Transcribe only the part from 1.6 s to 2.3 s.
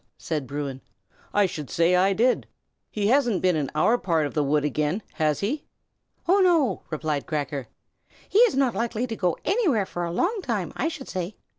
say I